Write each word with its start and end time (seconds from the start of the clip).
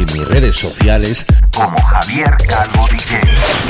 y 0.00 0.02
en 0.02 0.18
mis 0.18 0.28
redes 0.28 0.56
sociales 0.56 1.26
como 1.54 1.80
Javier 1.82 2.36
Calvo 2.48 2.88
DJ. 2.90 3.20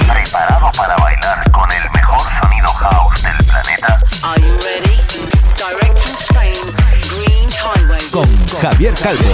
Preparado 0.07 0.71
para 0.77 0.97
bailar 0.97 1.51
con 1.51 1.69
el 1.73 1.91
mejor 1.93 2.21
sonido 2.41 2.69
house 2.69 3.23
del 3.23 3.47
planeta. 3.47 3.99
Are 4.23 4.41
you 4.41 4.57
ready? 4.59 4.97
Direct 5.57 5.99
from 5.99 6.17
Spain, 6.21 6.55
Dreams 7.09 7.57
Highway. 7.57 8.11
Con 8.11 8.47
Javier 8.61 8.95
Calvo. 8.95 9.25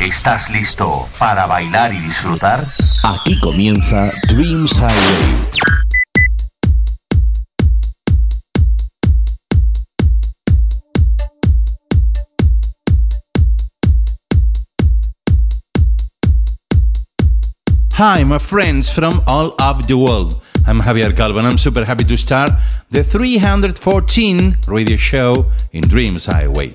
¿Estás 0.00 0.50
listo 0.50 1.06
para 1.18 1.46
bailar 1.46 1.92
y 1.94 2.00
disfrutar? 2.00 2.64
aquí 3.04 3.38
comienza 3.40 4.10
Dreams 4.28 4.72
Highway. 4.76 5.85
Hi, 17.98 18.24
my 18.24 18.36
friends 18.36 18.90
from 18.90 19.22
all 19.26 19.54
over 19.58 19.80
the 19.80 19.96
world. 19.96 20.42
I'm 20.66 20.80
Javier 20.80 21.16
Calvo 21.16 21.38
and 21.38 21.48
I'm 21.48 21.56
super 21.56 21.82
happy 21.82 22.04
to 22.04 22.16
start 22.18 22.50
the 22.90 23.02
314 23.02 24.58
radio 24.68 24.98
show 24.98 25.50
in 25.72 25.80
Dreams 25.80 26.26
Highway. 26.26 26.74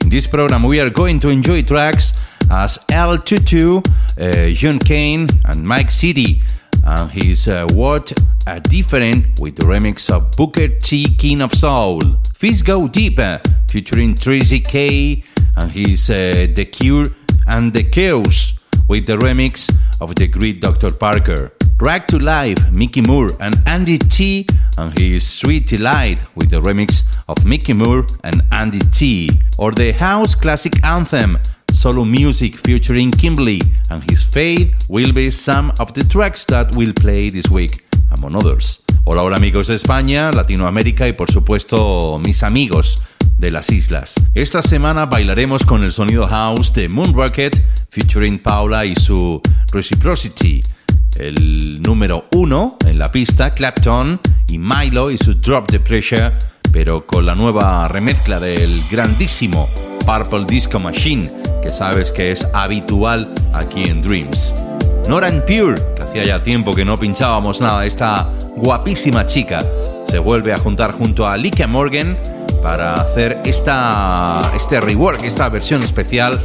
In 0.00 0.10
this 0.10 0.28
program, 0.28 0.62
we 0.62 0.78
are 0.78 0.88
going 0.88 1.18
to 1.18 1.28
enjoy 1.28 1.62
tracks 1.62 2.12
as 2.52 2.78
L22, 2.86 3.84
uh, 4.16 4.54
John 4.54 4.78
Kane, 4.78 5.26
and 5.46 5.66
Mike 5.66 5.90
City, 5.90 6.40
and 6.84 7.10
his 7.10 7.48
uh, 7.48 7.66
What 7.72 8.12
a 8.46 8.60
Different 8.60 9.40
with 9.40 9.56
the 9.56 9.64
remix 9.64 10.08
of 10.08 10.30
Booker 10.36 10.68
T, 10.68 11.04
King 11.16 11.40
of 11.40 11.52
Soul. 11.52 11.98
Fist 12.32 12.64
Go 12.64 12.86
Deeper, 12.86 13.40
featuring 13.68 14.14
Tracy 14.14 14.60
K, 14.60 15.24
and 15.56 15.72
his 15.72 16.08
uh, 16.10 16.46
The 16.54 16.64
Cure 16.66 17.08
and 17.48 17.72
The 17.72 17.82
Chaos 17.82 18.49
with 18.90 19.06
the 19.06 19.16
remix 19.18 19.72
of 20.00 20.16
the 20.16 20.26
great 20.26 20.60
Dr. 20.60 20.90
Parker. 20.90 21.52
Drag 21.78 22.08
to 22.08 22.18
Life, 22.18 22.58
Mickey 22.72 23.00
Moore 23.02 23.30
and 23.38 23.54
Andy 23.64 23.96
T, 23.96 24.44
and 24.76 24.98
his 24.98 25.24
Sweet 25.24 25.68
Delight 25.68 26.18
with 26.34 26.50
the 26.50 26.60
remix 26.60 27.04
of 27.28 27.46
Mickey 27.46 27.72
Moore 27.72 28.04
and 28.24 28.42
Andy 28.50 28.80
T. 28.90 29.30
Or 29.58 29.70
the 29.70 29.92
house 29.92 30.34
classic 30.34 30.84
anthem, 30.84 31.38
Solo 31.72 32.04
Music 32.04 32.56
featuring 32.66 33.12
Kimberly, 33.12 33.60
and 33.90 34.02
his 34.10 34.24
fade 34.24 34.74
will 34.88 35.12
be 35.12 35.30
some 35.30 35.72
of 35.78 35.94
the 35.94 36.02
tracks 36.02 36.44
that 36.46 36.74
we'll 36.74 36.92
play 36.92 37.30
this 37.30 37.48
week, 37.48 37.84
among 38.10 38.34
others. 38.34 38.82
Hola, 39.06 39.22
hola 39.22 39.36
amigos 39.36 39.68
de 39.68 39.76
España, 39.76 40.32
Latinoamérica 40.32 41.06
y 41.06 41.12
por 41.12 41.30
supuesto 41.30 42.20
mis 42.24 42.42
amigos 42.42 43.00
de 43.40 43.50
las 43.50 43.72
islas. 43.72 44.14
Esta 44.34 44.62
semana 44.62 45.06
bailaremos 45.06 45.64
con 45.64 45.82
el 45.82 45.92
sonido 45.92 46.28
house 46.28 46.72
de 46.74 46.88
Moon 46.88 47.12
Rocket 47.14 47.56
featuring 47.88 48.38
Paula 48.38 48.84
y 48.84 48.94
su 48.94 49.40
Reciprocity. 49.72 50.62
El 51.16 51.80
número 51.82 52.26
uno 52.36 52.76
en 52.86 52.98
la 52.98 53.10
pista, 53.10 53.50
Clapton 53.50 54.20
y 54.48 54.58
Milo 54.58 55.10
y 55.10 55.18
su 55.18 55.34
Drop 55.34 55.66
the 55.68 55.80
Pressure, 55.80 56.34
pero 56.70 57.06
con 57.06 57.26
la 57.26 57.34
nueva 57.34 57.88
remezcla 57.88 58.38
del 58.38 58.82
grandísimo 58.90 59.68
Purple 60.04 60.44
Disco 60.46 60.78
Machine, 60.78 61.32
que 61.62 61.72
sabes 61.72 62.12
que 62.12 62.32
es 62.32 62.46
habitual 62.52 63.32
aquí 63.54 63.84
en 63.84 64.02
Dreams. 64.02 64.54
Nora 65.08 65.28
and 65.28 65.42
Pure, 65.44 65.80
que 65.96 66.02
hacía 66.02 66.24
ya 66.24 66.42
tiempo 66.42 66.72
que 66.72 66.84
no 66.84 66.96
pinchábamos 66.96 67.60
nada, 67.60 67.86
esta 67.86 68.28
guapísima 68.56 69.26
chica 69.26 69.60
se 70.06 70.18
vuelve 70.18 70.52
a 70.52 70.58
juntar 70.58 70.92
junto 70.92 71.26
a 71.26 71.36
Lika 71.36 71.66
Morgan 71.66 72.16
para 72.62 72.94
hacer 72.94 73.40
esta, 73.44 74.52
este 74.54 74.80
rework, 74.80 75.22
esta 75.24 75.48
versión 75.48 75.82
especial 75.82 76.38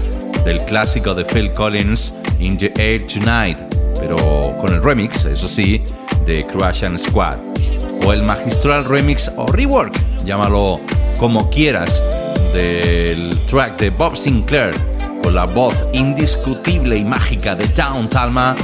del 0.44 0.64
clásico 0.66 1.14
de 1.14 1.26
Phil 1.26 1.52
Collins, 1.54 2.14
In 2.40 2.58
the 2.58 2.72
Air 2.78 3.06
Tonight, 3.08 3.58
pero 4.00 4.18
con 4.60 4.74
el 4.74 4.82
remix, 4.82 5.26
eso 5.26 5.48
sí, 5.48 5.82
de 6.26 6.46
Crash 6.46 6.84
and 6.84 6.98
Squad. 6.98 7.38
O 8.06 8.14
el 8.14 8.24
magistral 8.24 8.86
remix 8.86 9.32
o 9.36 9.46
rework, 9.48 9.94
llámalo 10.26 10.80
como 11.20 11.50
quieras, 11.50 12.02
del 12.54 13.38
track 13.50 13.80
de 13.80 13.90
Bob 13.90 14.16
Sinclair, 14.16 14.74
con 15.24 15.34
la 15.34 15.46
voz 15.46 15.76
indiscutible 15.94 16.98
y 16.98 17.04
mágica 17.04 17.56
de 17.56 17.68
Down 17.70 18.10
Talma 18.10 18.56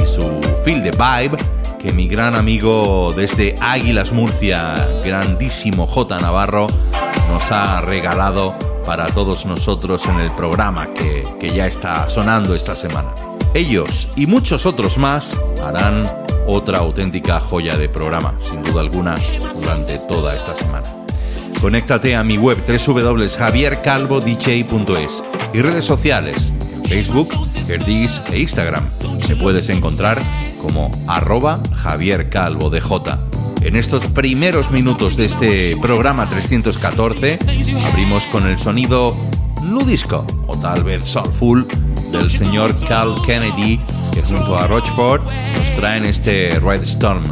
y 0.00 0.06
su 0.06 0.40
feel 0.64 0.82
de 0.82 0.90
vibe 0.92 1.36
que 1.84 1.92
mi 1.92 2.08
gran 2.08 2.34
amigo 2.34 3.12
desde 3.14 3.54
Águilas 3.60 4.10
Murcia, 4.10 4.74
grandísimo 5.04 5.86
J. 5.86 6.18
Navarro, 6.18 6.66
nos 7.28 7.42
ha 7.50 7.82
regalado 7.82 8.54
para 8.86 9.04
todos 9.06 9.44
nosotros 9.44 10.06
en 10.06 10.20
el 10.20 10.32
programa 10.32 10.94
que, 10.94 11.22
que 11.38 11.50
ya 11.50 11.66
está 11.66 12.08
sonando 12.08 12.54
esta 12.54 12.74
semana. 12.74 13.12
Ellos 13.52 14.08
y 14.16 14.26
muchos 14.26 14.64
otros 14.64 14.96
más 14.96 15.36
harán 15.62 16.10
otra 16.46 16.78
auténtica 16.78 17.38
joya 17.38 17.76
de 17.76 17.90
programa, 17.90 18.34
sin 18.40 18.62
duda 18.62 18.80
alguna, 18.80 19.14
durante 19.60 19.98
toda 20.08 20.34
esta 20.34 20.54
semana. 20.54 20.88
Conéctate 21.60 22.16
a 22.16 22.24
mi 22.24 22.38
web 22.38 22.64
www.javiercalvodj.es 22.66 25.22
y 25.52 25.60
redes 25.60 25.84
sociales, 25.84 26.54
Facebook, 26.88 27.28
Herdis 27.68 28.20
e 28.32 28.40
Instagram. 28.40 28.88
Me 29.28 29.36
puedes 29.36 29.68
encontrar 29.70 30.20
como 30.60 30.90
arroba 31.06 31.60
Javier 31.74 32.30
Calvo 32.30 32.70
de 32.70 32.80
J. 32.80 33.18
En 33.62 33.76
estos 33.76 34.06
primeros 34.06 34.70
minutos 34.70 35.16
de 35.16 35.24
este 35.24 35.76
programa 35.78 36.28
314 36.28 37.38
abrimos 37.90 38.26
con 38.26 38.46
el 38.46 38.58
sonido 38.58 39.16
nudisco 39.62 40.26
o 40.46 40.56
tal 40.56 40.84
vez 40.84 41.04
soulful 41.04 41.66
del 42.12 42.30
señor 42.30 42.74
Carl 42.86 43.14
Kennedy 43.24 43.80
que 44.12 44.20
junto 44.22 44.56
a 44.56 44.66
Rochford 44.66 45.22
nos 45.22 45.74
traen 45.76 46.04
este 46.04 46.60
Red 46.60 46.82
Storm 46.82 47.24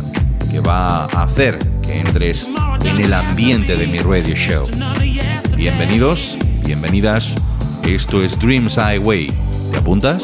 que 0.51 0.61
va 0.61 1.05
a 1.05 1.23
hacer 1.25 1.59
que 1.83 2.01
entres 2.01 2.51
en 2.85 3.01
el 3.01 3.13
ambiente 3.13 3.77
de 3.77 3.87
mi 3.87 3.99
radio 3.99 4.35
show. 4.35 4.63
Bienvenidos, 5.57 6.37
bienvenidas. 6.65 7.37
Esto 7.85 8.23
es 8.23 8.39
Dreams 8.39 8.77
Highway. 8.77 9.27
¿Te 9.73 9.79
apuntas? 9.79 10.23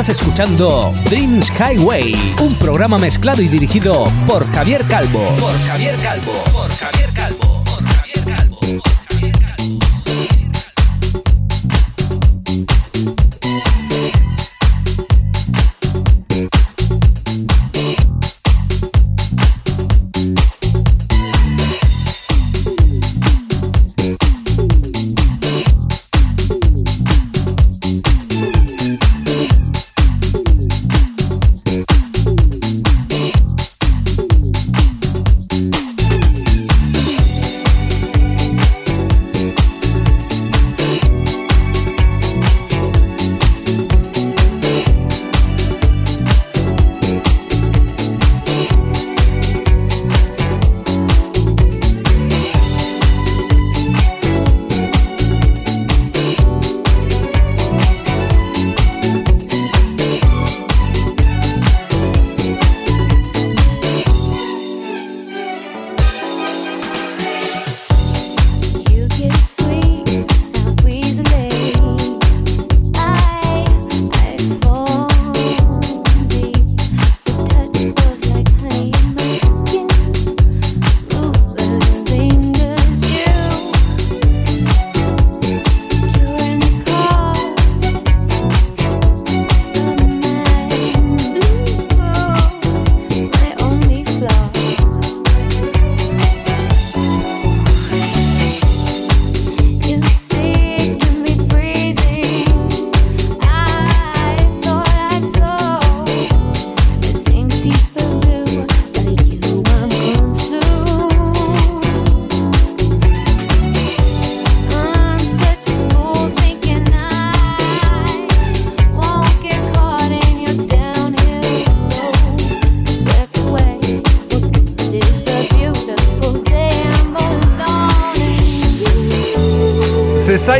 Estás 0.00 0.16
escuchando 0.16 0.94
Dreams 1.10 1.52
Highway, 1.58 2.14
un 2.40 2.54
programa 2.54 2.96
mezclado 2.96 3.42
y 3.42 3.48
dirigido 3.48 4.04
por 4.26 4.50
Javier 4.50 4.82
Calvo. 4.88 5.26
Por 5.38 5.52
Javier 5.66 5.94
Calvo. 5.96 6.32
Por 6.54 6.70
Javier 6.70 6.99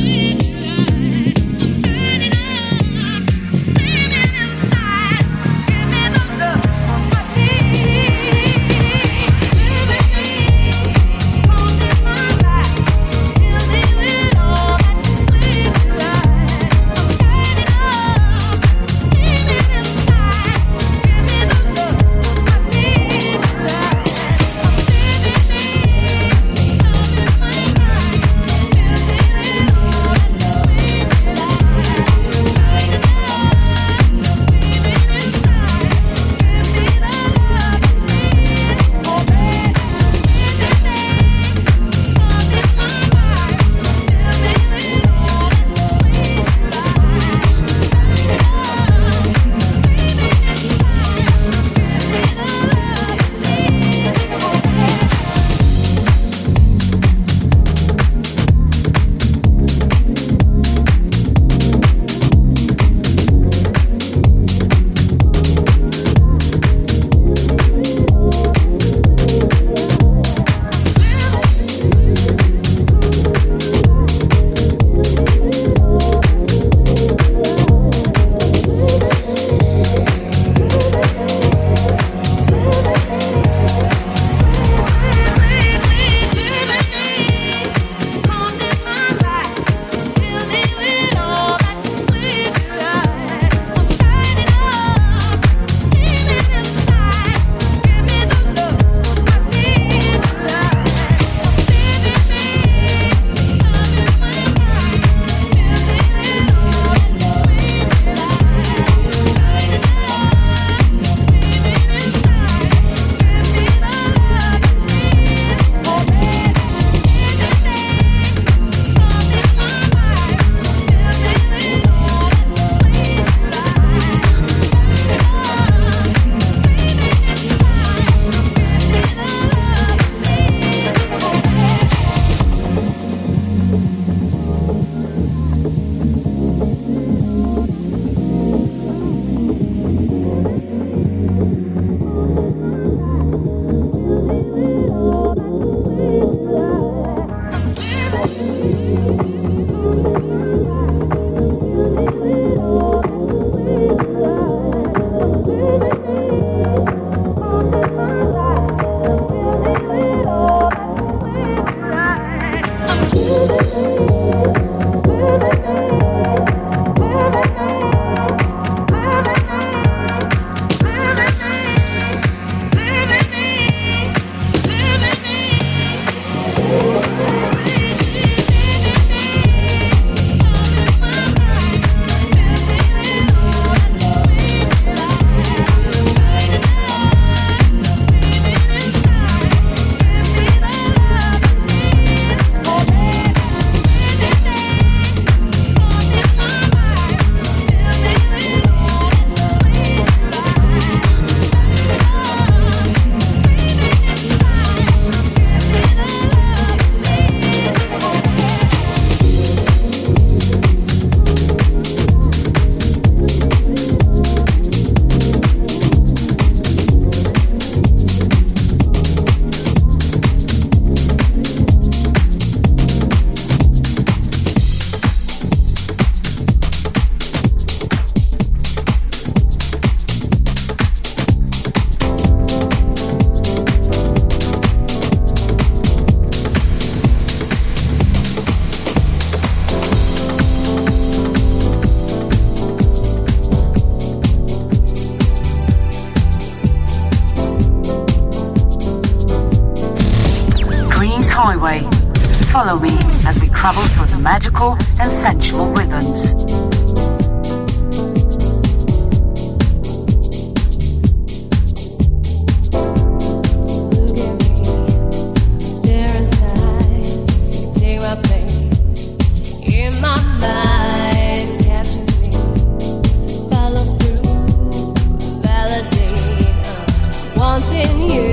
in 277.75 278.09
you. 278.09 278.24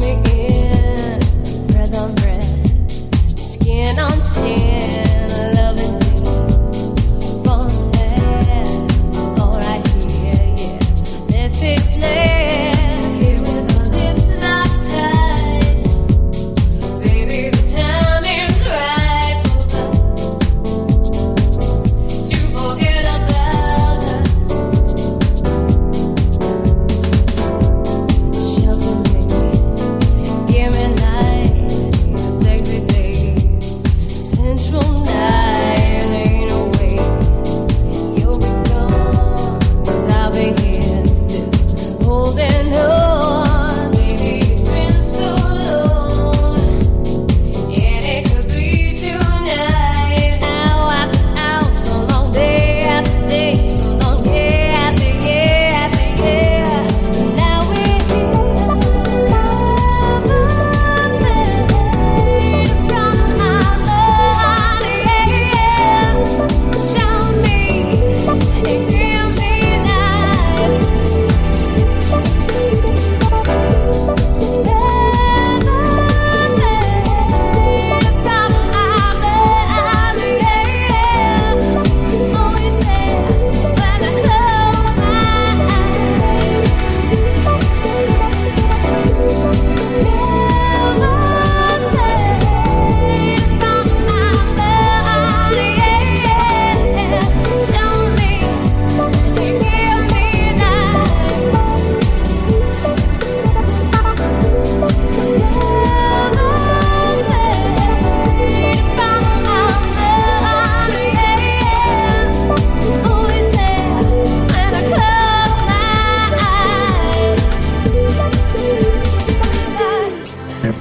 me 0.00 0.12
in, 0.12 1.18
breath 1.68 1.94
on 1.94 2.14
breath, 2.14 2.90
skin 3.38 3.98
on 3.98 4.24
skin. 4.24 4.69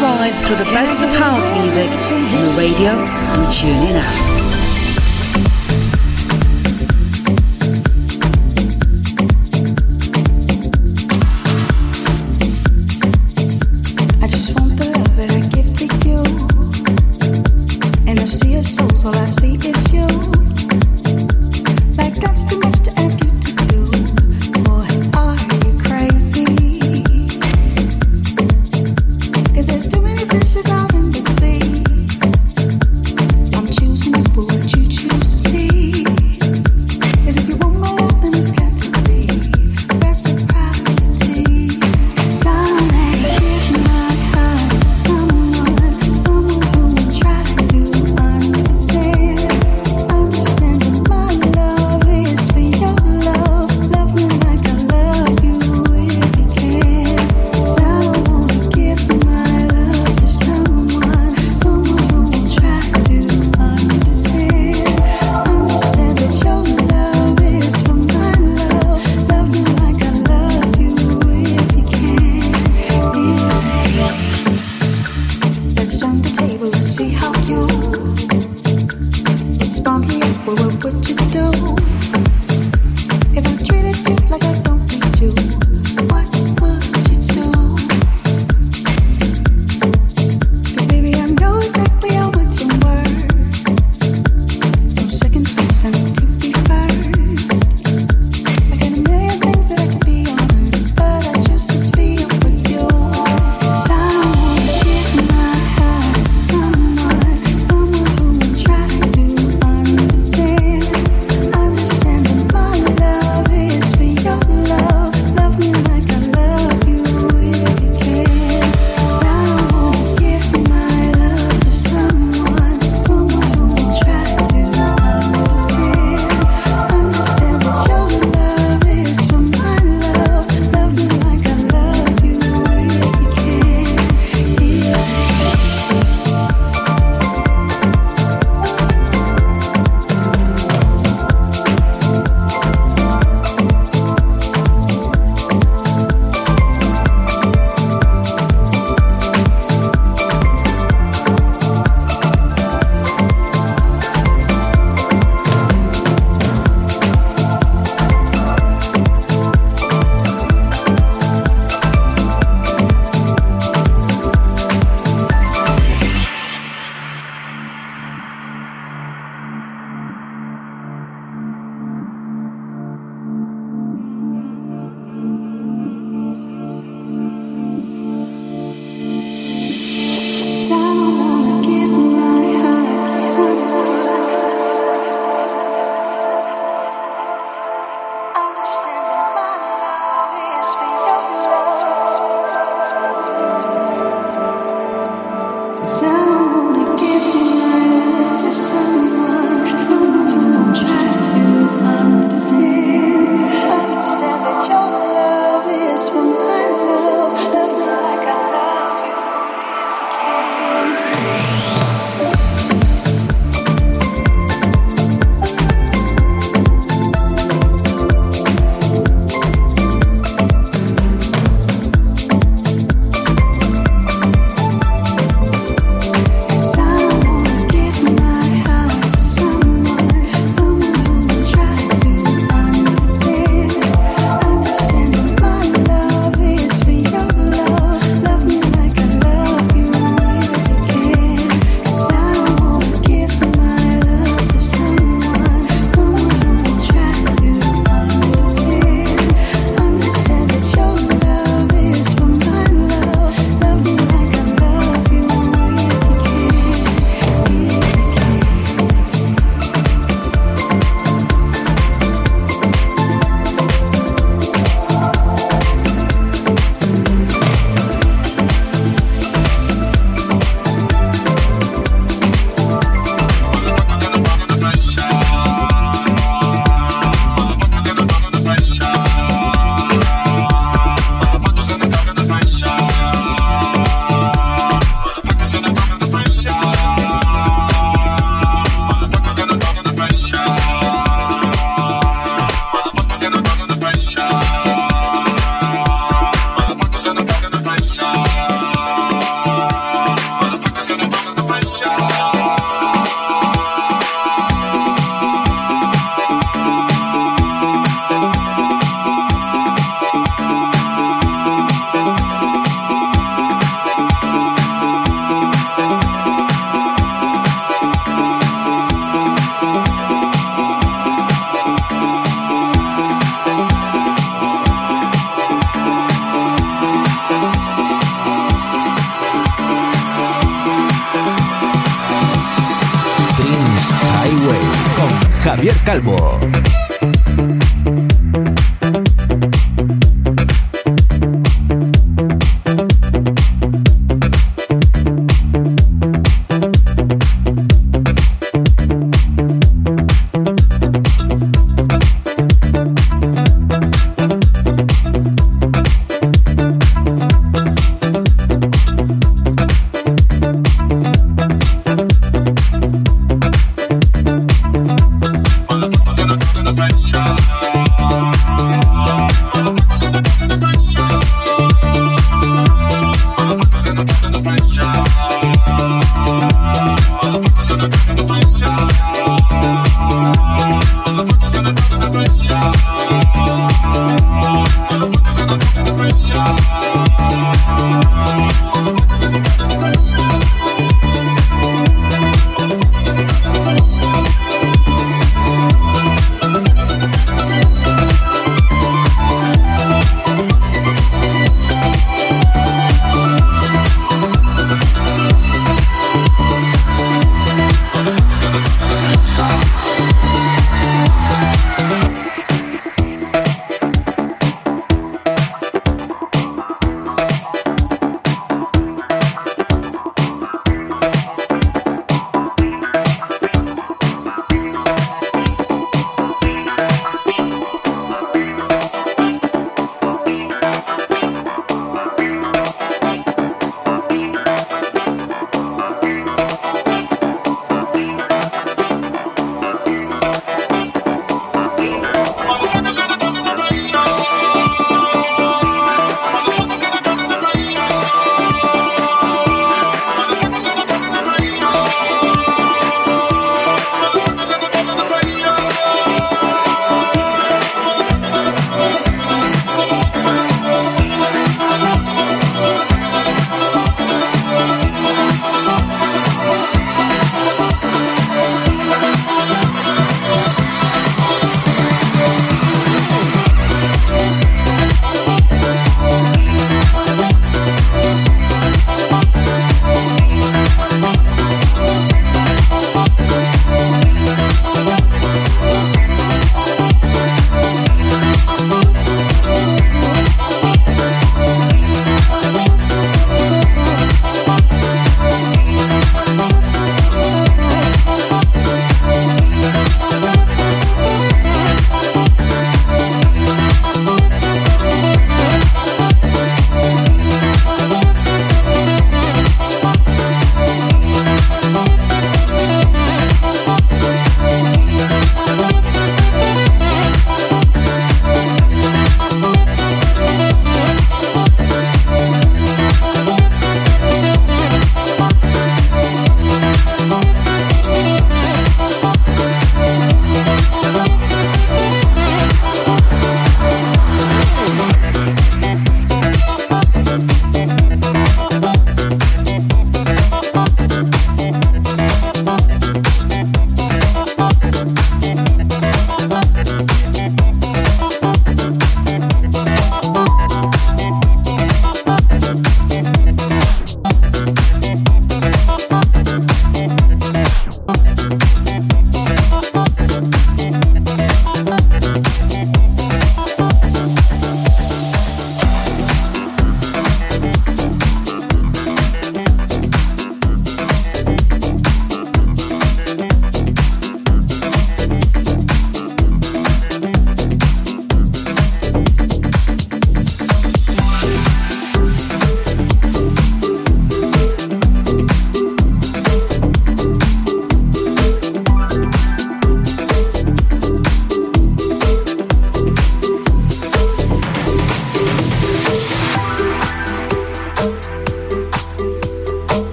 ride 0.00 0.32
through 0.46 0.56
the 0.56 0.70
best 0.72 0.98
of 1.02 1.10
house 1.10 1.50
music 1.50 1.90
on 2.34 2.46
the 2.46 2.54
radio 2.56 2.92
and 2.92 3.52
tune 3.52 3.76
in 3.88 3.96
app. 3.96 4.39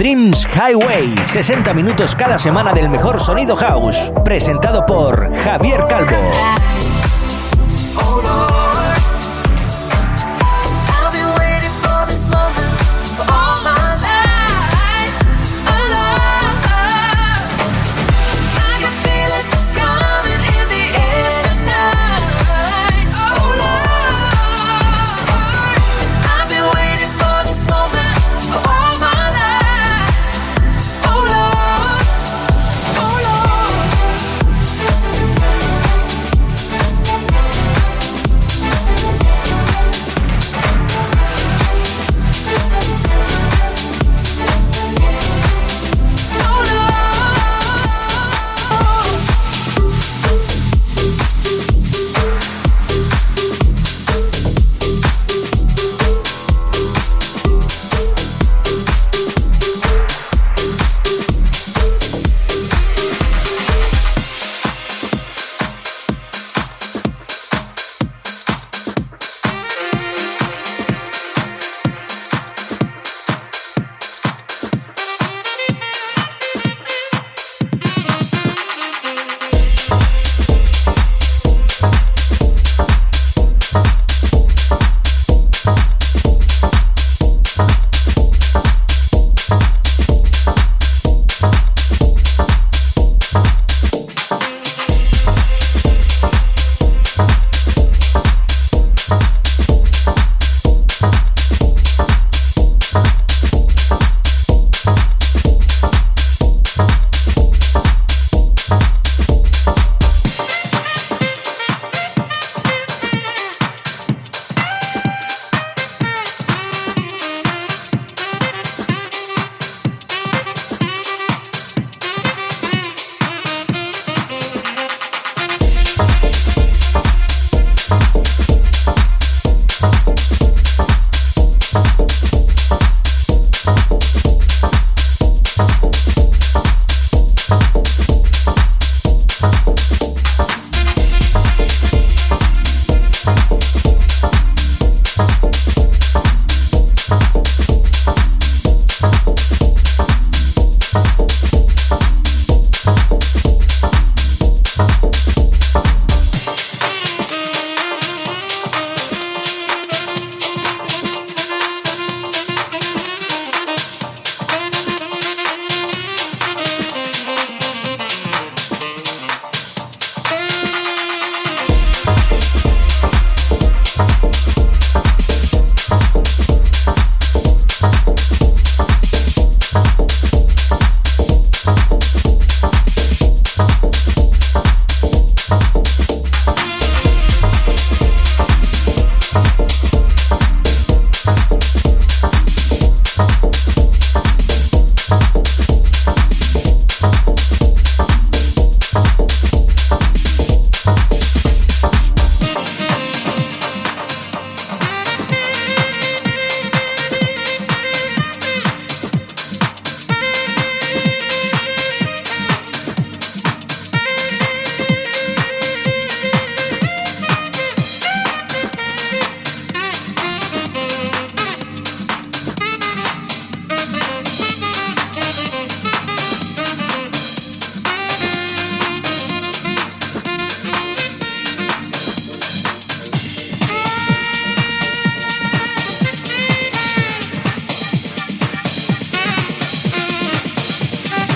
Dreams 0.00 0.46
Highway, 0.46 1.14
60 1.24 1.74
minutos 1.74 2.16
cada 2.16 2.38
semana 2.38 2.72
del 2.72 2.88
mejor 2.88 3.20
sonido 3.20 3.54
house, 3.54 4.10
presentado 4.24 4.86
por 4.86 5.30
Javier 5.44 5.84
Calvo. 5.90 6.99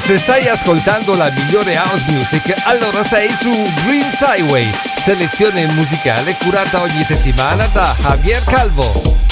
Se 0.04 0.18
stai 0.18 0.46
ascoltando 0.48 1.14
la 1.14 1.30
migliore 1.30 1.76
house 1.76 2.12
music, 2.12 2.54
allora 2.66 3.02
sei 3.02 3.30
su 3.30 3.50
Green 3.86 4.04
Sideway, 4.12 4.70
selezione 5.00 5.64
musicale 5.68 6.34
curata 6.34 6.82
ogni 6.82 7.02
settimana 7.02 7.66
da 7.68 7.96
Javier 8.02 8.44
Calvo. 8.44 9.23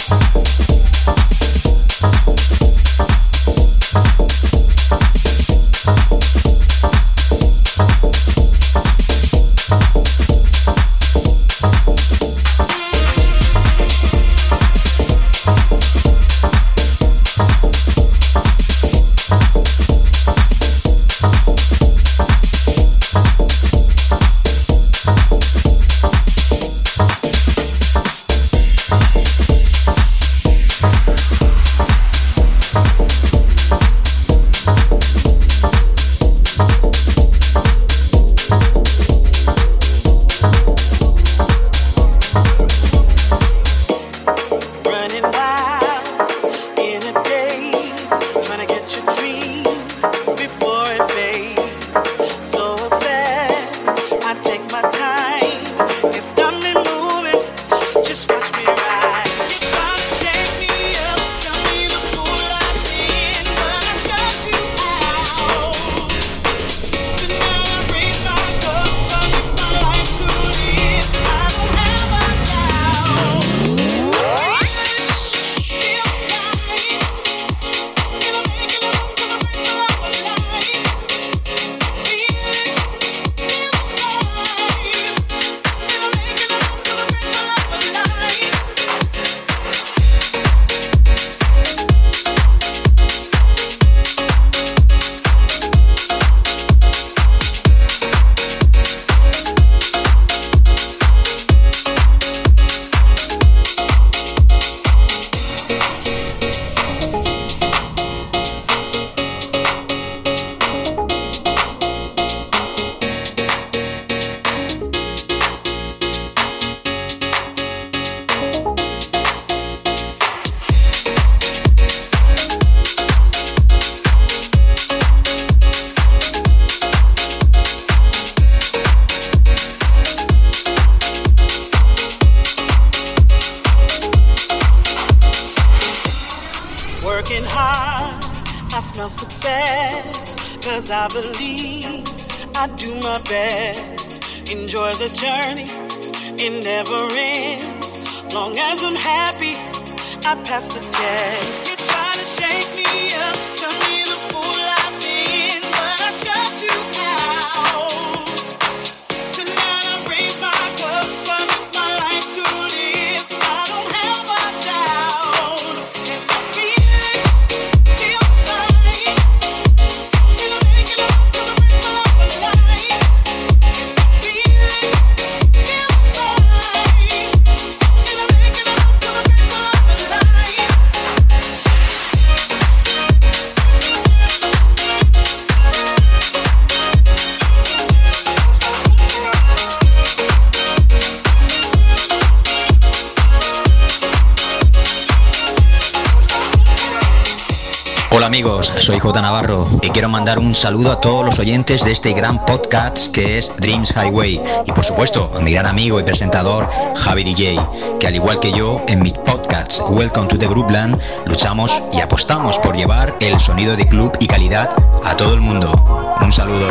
Hola 198.14 198.26
amigos, 198.26 198.70
soy 198.78 198.98
J 198.98 199.22
Navarro 199.22 199.66
y 199.80 199.88
quiero 199.88 200.10
mandar 200.10 200.38
un 200.38 200.54
saludo 200.54 200.92
a 200.92 201.00
todos 201.00 201.24
los 201.24 201.38
oyentes 201.38 201.82
de 201.82 201.92
este 201.92 202.12
gran 202.12 202.44
podcast 202.44 203.10
que 203.10 203.38
es 203.38 203.50
Dreams 203.56 203.94
Highway 203.96 204.38
y 204.66 204.72
por 204.72 204.84
supuesto 204.84 205.32
a 205.34 205.40
mi 205.40 205.52
gran 205.52 205.64
amigo 205.64 205.98
y 205.98 206.02
presentador 206.02 206.68
Javi 206.94 207.24
DJ, 207.24 207.58
que 207.98 208.06
al 208.06 208.14
igual 208.14 208.38
que 208.38 208.52
yo 208.52 208.82
en 208.86 209.02
mi 209.02 209.12
podcast 209.12 209.80
Welcome 209.88 210.28
to 210.28 210.38
the 210.38 210.46
Groupland 210.46 211.00
luchamos 211.24 211.82
y 211.90 212.00
apostamos 212.00 212.58
por 212.58 212.76
llevar 212.76 213.16
el 213.20 213.40
sonido 213.40 213.76
de 213.76 213.88
club 213.88 214.12
y 214.20 214.26
calidad 214.26 214.68
a 215.04 215.16
todo 215.16 215.32
el 215.32 215.40
mundo. 215.40 215.72
Un 216.20 216.30
saludo. 216.30 216.70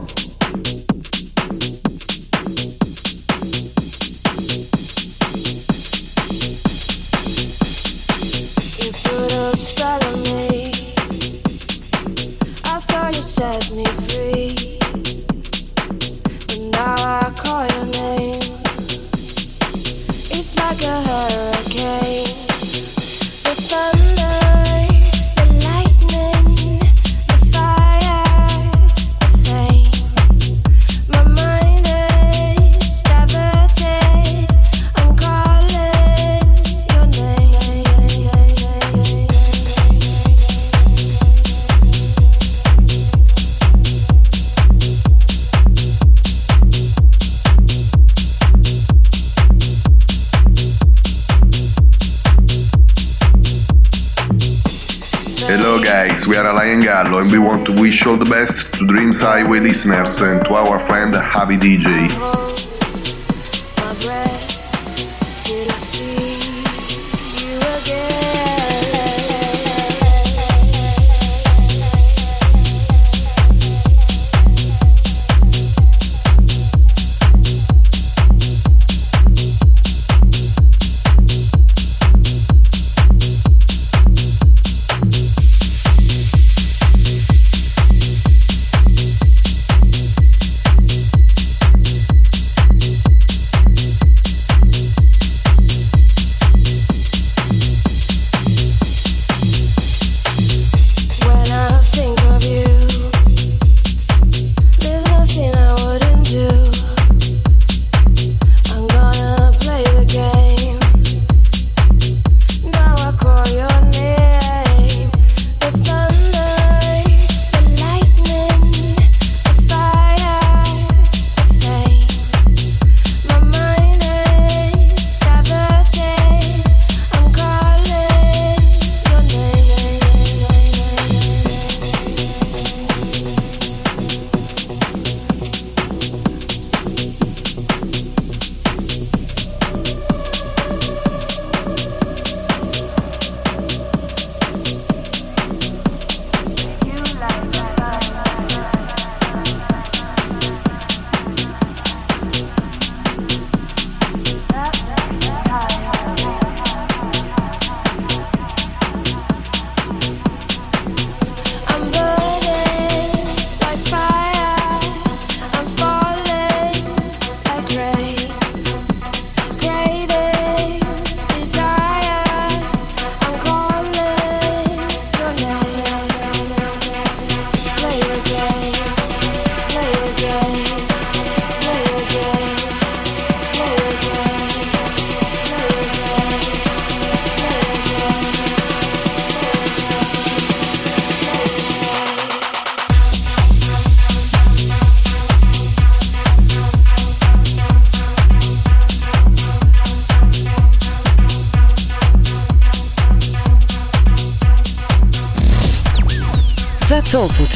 and 57.21 57.31
we 57.31 57.37
want 57.37 57.65
to 57.65 57.71
wish 57.73 58.05
all 58.07 58.17
the 58.17 58.25
best 58.25 58.73
to 58.73 58.85
Dreams 58.87 59.21
Highway 59.21 59.59
listeners 59.59 60.19
and 60.21 60.43
to 60.45 60.55
our 60.55 60.79
friend 60.87 61.13
Javi 61.13 61.59
DJ. 61.59 62.60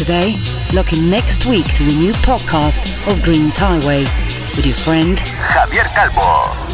today, 0.05 0.35
lock 0.75 0.93
in 0.93 1.09
next 1.09 1.47
week 1.47 1.65
to 1.65 1.83
the 1.83 1.95
new 1.97 2.13
podcast 2.13 3.11
of 3.11 3.23
Dreams 3.23 3.57
Highway 3.57 4.03
with 4.55 4.63
your 4.63 4.75
friend 4.75 5.17
Javier 5.17 5.91
Calvo. 5.95 6.64